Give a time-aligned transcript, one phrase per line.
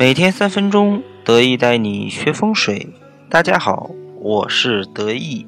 [0.00, 2.88] 每天三分钟，得意带你学风水。
[3.28, 5.46] 大家好，我是得意。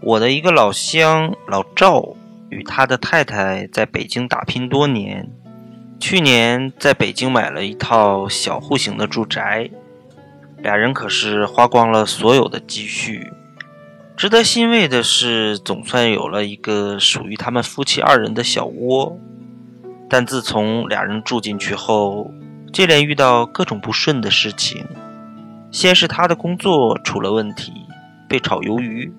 [0.00, 2.16] 我的一个老乡老赵
[2.48, 5.28] 与他的太太在北京打拼多年，
[6.00, 9.68] 去年在北京买了一套小户型的住宅，
[10.62, 13.30] 俩人可是花光了所有的积蓄。
[14.16, 19.18] 值得欣慰的是，总算有了一个属于他们夫妻二人的小窝。
[20.08, 22.32] 但自从俩人住进去后，
[22.72, 24.84] 接连遇到各种不顺的事情。
[25.70, 27.72] 先是他的工作出了问题，
[28.28, 29.12] 被炒鱿鱼；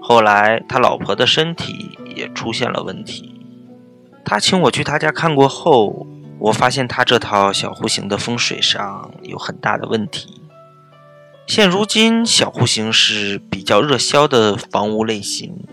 [0.00, 3.40] 后来他老婆的身体也出现了问题。
[4.24, 6.06] 他请我去他家看过后，
[6.38, 10.42] 我发现他这套小户型的风水上有很大的问题。
[11.46, 15.64] 现如今，小户型是比较热销的房屋类型，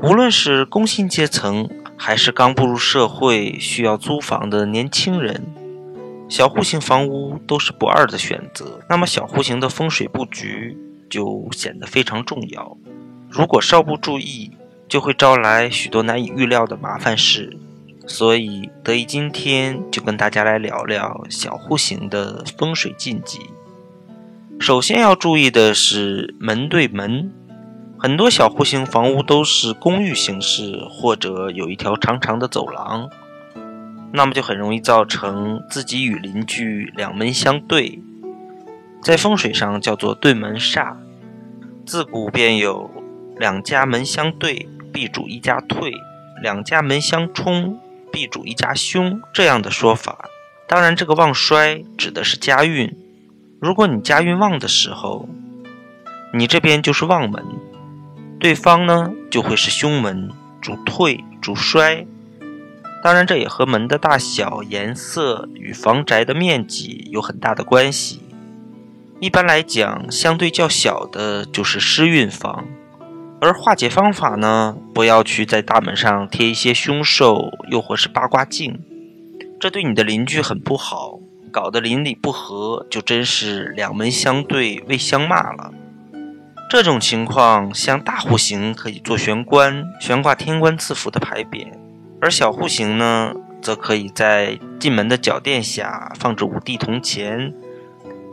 [0.00, 5.44] 无论是工薪阶层，还是刚步入社会需要租房的年轻人，
[6.28, 8.80] 小户型房屋都是不二的选择。
[8.88, 10.76] 那么，小户型的风水布局
[11.08, 12.76] 就显得非常重要。
[13.30, 14.50] 如果稍不注意，
[14.88, 17.56] 就会招来许多难以预料的麻烦事。
[18.08, 23.40] 所以，得意今天就跟大家来聊聊小户型的风水禁忌。
[24.58, 27.32] 首先要注意的是门对门，
[27.98, 33.10] 很多小户型房屋都是公寓形式，或者有一条长长的走廊，
[34.16, 38.00] 那么就很容易造成自己与邻居两门相对，
[39.02, 40.96] 在风水上叫做对门煞。
[41.84, 42.90] 自古便有
[43.36, 45.90] 两家门相对，必主一家退；
[46.42, 47.78] 两家门相冲，
[48.10, 50.30] 必主一家凶这样的说法。
[50.66, 52.96] 当然，这个旺衰指的是家运。
[53.60, 55.28] 如果你家运旺的时候，
[56.32, 57.44] 你这边就是旺门，
[58.40, 60.30] 对方呢就会是凶门，
[60.62, 62.06] 主退主衰。
[63.02, 68.20] 当然，这也和门的大小、颜色与房宅的面积有很大的关系。
[69.20, 72.66] 一般来讲，相对较小的就是失运房，
[73.40, 78.80] 而化解方法呢，不要去在大门上贴一些凶兽，又或是八卦镜，
[79.60, 81.20] 这对你的邻居很不好。
[81.52, 85.72] 搞得邻里不和，就真是两门相对未相骂了。
[86.68, 91.66] 这种情况，像大户型可以做玄关，悬挂天官赐福的牌匾；
[92.20, 97.52] 而小户型呢，则可以在进门的脚垫下放置五帝铜钱，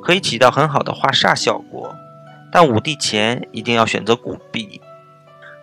[0.01, 1.94] 可以起到很好的化煞效果。
[2.51, 4.79] 但五帝钱一定要选择古币，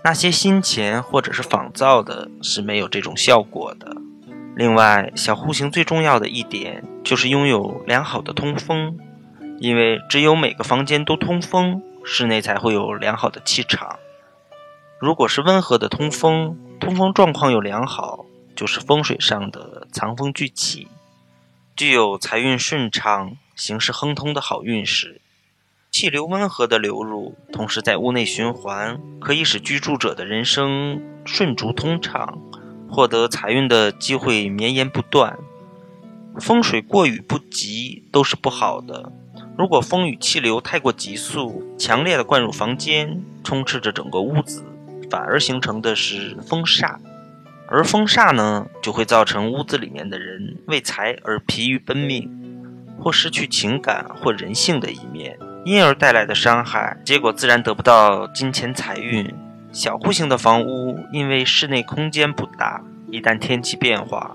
[0.02, 3.96] 那些新钱或者是仿造的，是没有这种效果的。
[4.56, 8.98] 另外，小户型最重要的一点就是拥有良好的通风，
[9.58, 13.96] 因为只有每个房间都通风，室内才会有良好的气场。
[15.00, 20.88] 如果是温和的通风，通风状况又良好，就是风水上的藏风聚气，
[21.74, 25.22] 具有财运顺畅、行事亨通的好运势。
[25.90, 32.38] 气流温和的流入，同时在屋内循环，可以使居住者的人生顺逐通畅。
[32.86, 35.38] 获得财运的机会绵延不断，
[36.38, 39.10] 风水过与不及都是不好的。
[39.56, 44.64] 如果风雨气流太过急速、强烈的灌入房间，充斥着整个屋子，
[45.10, 46.96] 反而形成的是风煞。
[47.68, 52.28] 而风煞呢，就会造成屋子里面的人为财而疲于奔命，
[52.98, 59.32] 或失去情感或人性的一面，因而带来的伤害，结果自然得不到金钱财运。
[59.72, 64.34] 小户型的房屋，因为室内空间不大，一旦天气变化，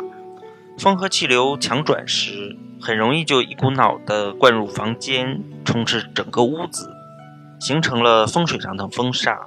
[0.78, 6.90] 风和气流强转时，很容易就一股脑的灌入房间，充斥整个屋子，
[7.60, 9.38] 形成了风水上的风煞。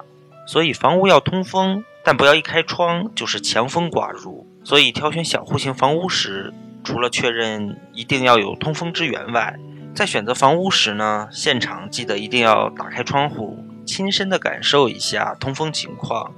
[0.49, 4.47] 所以房屋要通风，但不要一开窗就是强风刮入。
[4.63, 6.51] 所以挑选小户型房屋时，
[6.83, 9.55] 除了确认一定要有通风之源外，
[9.93, 13.63] 在选择房屋时呢，现场记得一定要打开窗户。
[13.85, 16.33] 亲身的感受一下通风情况，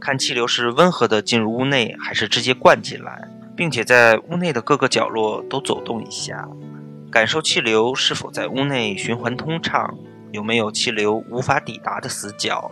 [0.00, 6.48] 看气流是温和的进入屋内，还是直接灌进来，并且在屋内的各个角落都走动一下，
[7.08, 9.94] 感受气流是否在屋内循环通畅，
[10.32, 12.68] 有没有气流无法抵达的死角，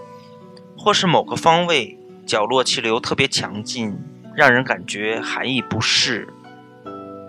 [0.83, 1.97] 或是某个方位
[2.27, 3.97] 角落气流特别强劲，
[4.35, 6.29] 让人感觉寒意不适。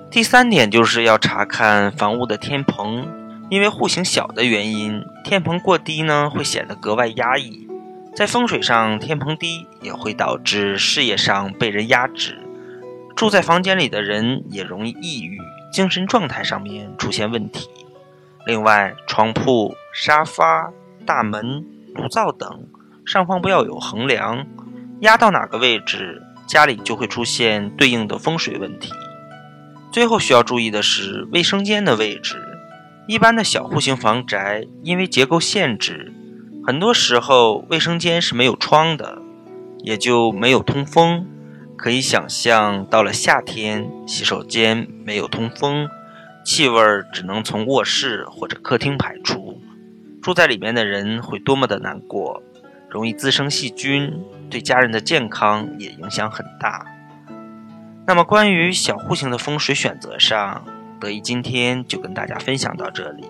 [0.10, 3.08] 第三点就是要查看房屋的天棚。
[3.52, 7.68] 因为户型小的原因，天棚过低呢，会显得格外压抑。
[8.16, 12.40] 在风水上，天棚低也会导致事业上被人压制，
[13.16, 15.38] 住在房间里的人也容易抑郁，
[15.72, 17.70] 精神状态上面出现问题。
[18.48, 20.72] 另外，床铺、沙发、
[21.06, 21.64] 大门、
[21.94, 22.66] 炉灶等
[23.13, 24.48] 上方不要有横梁，
[25.01, 28.92] 压到哪个位置，家里就会出现对应的风水问题。
[29.92, 32.42] 最后需要注意的是卫生间的位置。
[33.06, 36.12] 一般的小户型房宅因为结构限制，
[36.65, 39.21] 很多时候卫生间是没有窗的，
[39.83, 41.27] 也就没有通风。
[41.77, 45.88] 可以想象，到了夏天，洗手间没有通风，
[46.44, 46.81] 气味
[47.13, 49.62] 只能从卧室或者客厅排出，
[50.19, 52.42] 住在里面的人会多么的难过，
[52.94, 56.86] 容易滋生细菌，对家人的健康也影响很大。
[58.06, 60.63] 那么，关于小户型的风水选择上，
[61.00, 63.25] 得意今天就跟大家分享到这里。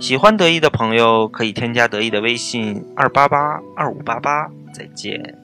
[0.00, 4.50] 喜欢得意的朋友可以添加得意的微信：二八八二五八八。
[4.74, 5.41] 再见。